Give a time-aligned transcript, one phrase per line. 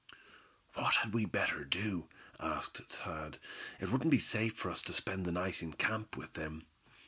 [0.73, 2.09] "What had we better do?"
[2.39, 3.37] asked Thad.
[3.79, 6.65] "It wouldn't be safe for us to spend the night in camp with them."